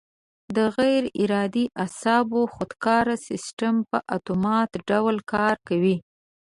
[0.55, 5.95] د غیر ارادي اعصابو خودکاره سیستم په اتومات ډول کار کوي.